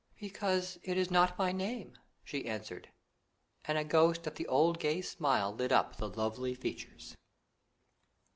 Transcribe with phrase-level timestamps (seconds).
[0.19, 2.89] "Because it is not my name," she answered;
[3.65, 7.15] and a ghost of the old gay smile lit up the lovely features.